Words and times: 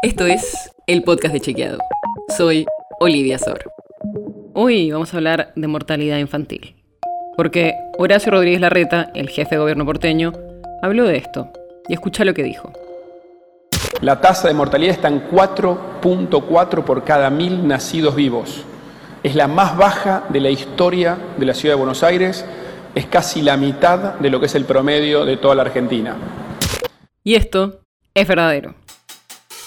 Esto 0.00 0.26
es 0.26 0.70
el 0.86 1.02
podcast 1.02 1.34
de 1.34 1.40
Chequeado. 1.40 1.78
Soy 2.36 2.66
Olivia 3.00 3.36
Sor. 3.36 3.64
Hoy 4.54 4.92
vamos 4.92 5.12
a 5.12 5.16
hablar 5.16 5.52
de 5.56 5.66
mortalidad 5.66 6.18
infantil. 6.18 6.76
Porque 7.36 7.74
Horacio 7.98 8.30
Rodríguez 8.30 8.60
Larreta, 8.60 9.10
el 9.16 9.28
jefe 9.28 9.56
de 9.56 9.58
gobierno 9.58 9.84
porteño, 9.84 10.32
habló 10.82 11.02
de 11.02 11.16
esto. 11.16 11.50
Y 11.88 11.94
escucha 11.94 12.24
lo 12.24 12.32
que 12.32 12.44
dijo. 12.44 12.72
La 14.00 14.20
tasa 14.20 14.46
de 14.46 14.54
mortalidad 14.54 14.94
está 14.94 15.08
en 15.08 15.28
4.4 15.30 16.84
por 16.84 17.02
cada 17.02 17.28
mil 17.28 17.66
nacidos 17.66 18.14
vivos. 18.14 18.62
Es 19.24 19.34
la 19.34 19.48
más 19.48 19.76
baja 19.76 20.26
de 20.28 20.38
la 20.38 20.50
historia 20.50 21.18
de 21.38 21.44
la 21.44 21.54
ciudad 21.54 21.74
de 21.74 21.78
Buenos 21.78 22.04
Aires. 22.04 22.44
Es 22.94 23.06
casi 23.06 23.42
la 23.42 23.56
mitad 23.56 24.14
de 24.14 24.30
lo 24.30 24.38
que 24.38 24.46
es 24.46 24.54
el 24.54 24.64
promedio 24.64 25.24
de 25.24 25.38
toda 25.38 25.56
la 25.56 25.62
Argentina. 25.62 26.14
Y 27.24 27.34
esto 27.34 27.80
es 28.14 28.28
verdadero. 28.28 28.76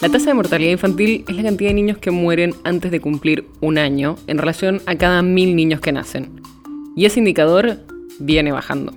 La 0.00 0.08
tasa 0.08 0.30
de 0.30 0.34
mortalidad 0.34 0.70
infantil 0.70 1.26
es 1.28 1.36
la 1.36 1.42
cantidad 1.42 1.68
de 1.68 1.74
niños 1.74 1.98
que 1.98 2.10
mueren 2.10 2.54
antes 2.64 2.90
de 2.90 3.00
cumplir 3.00 3.44
un 3.60 3.76
año 3.76 4.16
en 4.28 4.38
relación 4.38 4.80
a 4.86 4.96
cada 4.96 5.20
mil 5.20 5.54
niños 5.54 5.80
que 5.80 5.92
nacen. 5.92 6.40
Y 6.96 7.04
ese 7.04 7.18
indicador 7.18 7.80
viene 8.18 8.50
bajando. 8.50 8.94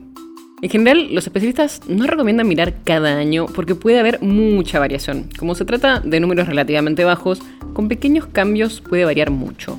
En 0.61 0.69
general, 0.69 1.13
los 1.13 1.25
especialistas 1.25 1.81
no 1.89 2.07
recomiendan 2.07 2.47
mirar 2.47 2.75
cada 2.85 3.17
año 3.17 3.47
porque 3.47 3.75
puede 3.75 3.99
haber 3.99 4.21
mucha 4.21 4.79
variación. 4.79 5.27
Como 5.37 5.55
se 5.55 5.65
trata 5.65 5.99
de 5.99 6.21
números 6.21 6.47
relativamente 6.47 7.03
bajos, 7.03 7.41
con 7.73 7.89
pequeños 7.89 8.27
cambios 8.27 8.79
puede 8.79 9.03
variar 9.03 9.29
mucho. 9.29 9.77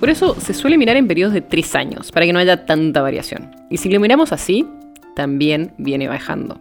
Por 0.00 0.10
eso 0.10 0.34
se 0.40 0.54
suele 0.54 0.76
mirar 0.76 0.96
en 0.96 1.06
periodos 1.06 1.34
de 1.34 1.40
3 1.40 1.74
años, 1.76 2.10
para 2.10 2.26
que 2.26 2.32
no 2.32 2.40
haya 2.40 2.66
tanta 2.66 3.00
variación. 3.00 3.52
Y 3.70 3.76
si 3.76 3.90
lo 3.90 4.00
miramos 4.00 4.32
así, 4.32 4.66
también 5.14 5.70
viene 5.78 6.08
bajando. 6.08 6.60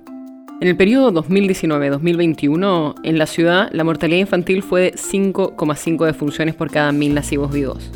En 0.59 0.67
el 0.67 0.75
periodo 0.75 1.13
2019-2021, 1.13 2.95
en 3.03 3.19
la 3.19 3.27
ciudad, 3.27 3.69
la 3.73 3.83
mortalidad 3.83 4.21
infantil 4.21 4.63
fue 4.63 4.81
de 4.81 4.93
5,5 4.93 6.03
defunciones 6.03 6.55
por 6.55 6.71
cada 6.71 6.91
mil 6.91 7.13
nacidos 7.13 7.51
vivos. 7.51 7.91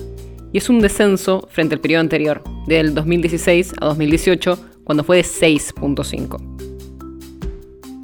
Y 0.54 0.60
es 0.60 0.70
un 0.70 0.80
descenso 0.80 1.48
frente 1.50 1.74
al 1.74 1.82
periodo 1.82 2.02
anterior, 2.02 2.44
del 2.68 2.94
2016 2.94 3.74
a 3.82 3.88
2018, 3.88 4.60
cuando 4.84 5.04
fue 5.04 5.18
de 5.18 5.24
6,5. 5.24 6.38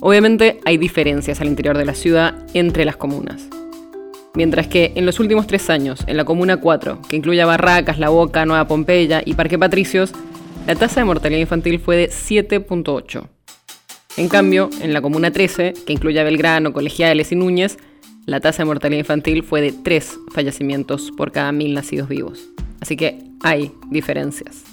Obviamente 0.01 0.59
hay 0.65 0.77
diferencias 0.77 1.39
al 1.39 1.49
interior 1.49 1.77
de 1.77 1.85
la 1.85 1.93
ciudad 1.93 2.43
entre 2.55 2.83
las 2.83 2.97
comunas. 2.97 3.47
Mientras 4.33 4.65
que 4.65 4.91
en 4.95 5.05
los 5.05 5.19
últimos 5.19 5.45
tres 5.45 5.69
años, 5.69 6.03
en 6.07 6.17
la 6.17 6.25
Comuna 6.25 6.57
4, 6.57 7.03
que 7.07 7.17
incluye 7.17 7.45
Barracas, 7.45 7.99
La 7.99 8.09
Boca, 8.09 8.43
Nueva 8.47 8.67
Pompeya 8.67 9.21
y 9.23 9.35
Parque 9.35 9.59
Patricios, 9.59 10.13
la 10.65 10.73
tasa 10.73 11.01
de 11.01 11.05
mortalidad 11.05 11.41
infantil 11.41 11.77
fue 11.77 11.95
de 11.95 12.09
7.8 12.09 13.36
en 14.17 14.29
cambio, 14.29 14.69
en 14.81 14.93
la 14.93 15.01
Comuna 15.01 15.31
13, 15.31 15.73
que 15.85 15.93
incluye 15.93 16.19
a 16.19 16.23
Belgrano, 16.23 16.73
Colegiales 16.73 17.31
y 17.31 17.35
Núñez, 17.35 17.77
la 18.25 18.39
tasa 18.39 18.63
de 18.63 18.65
mortalidad 18.65 18.99
infantil 18.99 19.43
fue 19.43 19.61
de 19.61 19.71
3 19.71 20.19
fallecimientos 20.33 21.11
por 21.15 21.31
cada 21.31 21.51
mil 21.51 21.75
nacidos 21.75 22.09
vivos. 22.09 22.49
Así 22.81 22.97
que 22.97 23.19
hay 23.43 23.71
diferencias. 23.91 24.63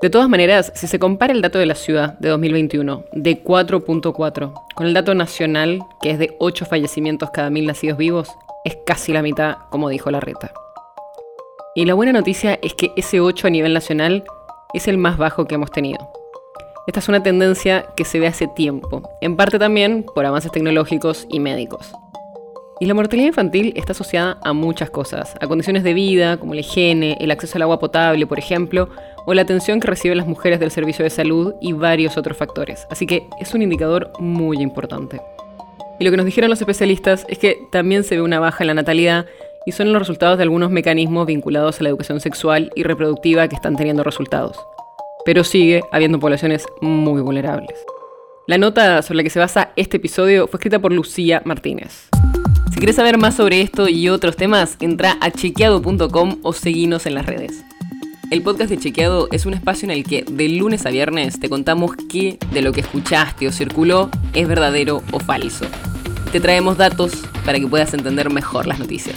De 0.00 0.10
todas 0.10 0.28
maneras, 0.28 0.72
si 0.74 0.86
se 0.86 0.98
compara 0.98 1.32
el 1.32 1.42
dato 1.42 1.58
de 1.58 1.66
la 1.66 1.74
ciudad 1.74 2.18
de 2.18 2.30
2021 2.30 3.04
de 3.12 3.44
4.4 3.44 4.52
con 4.74 4.86
el 4.86 4.94
dato 4.94 5.14
nacional, 5.14 5.80
que 6.00 6.10
es 6.10 6.18
de 6.18 6.34
8 6.40 6.64
fallecimientos 6.64 7.30
cada 7.30 7.50
mil 7.50 7.66
nacidos 7.66 7.98
vivos, 7.98 8.30
es 8.64 8.78
casi 8.86 9.12
la 9.12 9.22
mitad, 9.22 9.56
como 9.70 9.90
dijo 9.90 10.10
la 10.10 10.20
reta. 10.20 10.52
Y 11.74 11.84
la 11.84 11.94
buena 11.94 12.12
noticia 12.12 12.58
es 12.62 12.72
que 12.72 12.92
ese 12.96 13.20
8 13.20 13.46
a 13.46 13.50
nivel 13.50 13.74
nacional 13.74 14.24
es 14.72 14.88
el 14.88 14.96
más 14.96 15.18
bajo 15.18 15.46
que 15.46 15.56
hemos 15.56 15.70
tenido. 15.70 16.13
Esta 16.86 17.00
es 17.00 17.08
una 17.08 17.22
tendencia 17.22 17.86
que 17.96 18.04
se 18.04 18.20
ve 18.20 18.26
hace 18.26 18.46
tiempo, 18.46 19.08
en 19.22 19.36
parte 19.36 19.58
también 19.58 20.02
por 20.02 20.26
avances 20.26 20.52
tecnológicos 20.52 21.26
y 21.30 21.40
médicos. 21.40 21.92
Y 22.78 22.84
la 22.84 22.92
mortalidad 22.92 23.28
infantil 23.28 23.72
está 23.74 23.92
asociada 23.92 24.38
a 24.44 24.52
muchas 24.52 24.90
cosas, 24.90 25.34
a 25.40 25.46
condiciones 25.46 25.82
de 25.82 25.94
vida 25.94 26.36
como 26.36 26.52
la 26.52 26.60
higiene, 26.60 27.16
el 27.20 27.30
acceso 27.30 27.56
al 27.56 27.62
agua 27.62 27.78
potable, 27.78 28.26
por 28.26 28.38
ejemplo, 28.38 28.90
o 29.24 29.32
la 29.32 29.40
atención 29.40 29.80
que 29.80 29.86
reciben 29.86 30.18
las 30.18 30.26
mujeres 30.26 30.60
del 30.60 30.70
servicio 30.70 31.04
de 31.04 31.10
salud 31.10 31.54
y 31.58 31.72
varios 31.72 32.18
otros 32.18 32.36
factores. 32.36 32.86
Así 32.90 33.06
que 33.06 33.22
es 33.40 33.54
un 33.54 33.62
indicador 33.62 34.12
muy 34.18 34.58
importante. 34.58 35.22
Y 35.98 36.04
lo 36.04 36.10
que 36.10 36.18
nos 36.18 36.26
dijeron 36.26 36.50
los 36.50 36.60
especialistas 36.60 37.24
es 37.30 37.38
que 37.38 37.56
también 37.72 38.04
se 38.04 38.16
ve 38.16 38.22
una 38.22 38.40
baja 38.40 38.62
en 38.62 38.66
la 38.66 38.74
natalidad 38.74 39.24
y 39.64 39.72
son 39.72 39.90
los 39.90 40.02
resultados 40.02 40.36
de 40.36 40.42
algunos 40.42 40.70
mecanismos 40.70 41.26
vinculados 41.26 41.80
a 41.80 41.84
la 41.84 41.88
educación 41.88 42.20
sexual 42.20 42.70
y 42.74 42.82
reproductiva 42.82 43.48
que 43.48 43.56
están 43.56 43.76
teniendo 43.76 44.02
resultados 44.02 44.58
pero 45.24 45.44
sigue 45.44 45.82
habiendo 45.92 46.20
poblaciones 46.20 46.66
muy 46.80 47.22
vulnerables. 47.22 47.78
La 48.46 48.58
nota 48.58 49.00
sobre 49.02 49.18
la 49.18 49.22
que 49.22 49.30
se 49.30 49.38
basa 49.38 49.72
este 49.76 49.96
episodio 49.96 50.46
fue 50.46 50.58
escrita 50.58 50.78
por 50.78 50.92
Lucía 50.92 51.40
Martínez. 51.44 52.08
Si 52.70 52.76
quieres 52.76 52.96
saber 52.96 53.16
más 53.16 53.36
sobre 53.36 53.62
esto 53.62 53.88
y 53.88 54.08
otros 54.08 54.36
temas, 54.36 54.76
entra 54.80 55.16
a 55.20 55.30
chequeado.com 55.30 56.38
o 56.42 56.52
seguinos 56.52 57.06
en 57.06 57.14
las 57.14 57.24
redes. 57.24 57.64
El 58.30 58.42
podcast 58.42 58.70
de 58.70 58.78
Chequeado 58.78 59.28
es 59.30 59.46
un 59.46 59.54
espacio 59.54 59.86
en 59.86 59.92
el 59.92 60.02
que 60.02 60.24
de 60.28 60.48
lunes 60.48 60.84
a 60.86 60.90
viernes 60.90 61.38
te 61.38 61.48
contamos 61.48 61.92
qué 62.10 62.38
de 62.52 62.62
lo 62.62 62.72
que 62.72 62.80
escuchaste 62.80 63.46
o 63.46 63.52
circuló 63.52 64.10
es 64.32 64.48
verdadero 64.48 65.02
o 65.12 65.20
falso. 65.20 65.66
Te 66.32 66.40
traemos 66.40 66.76
datos 66.76 67.12
para 67.44 67.60
que 67.60 67.66
puedas 67.68 67.94
entender 67.94 68.30
mejor 68.30 68.66
las 68.66 68.78
noticias. 68.78 69.16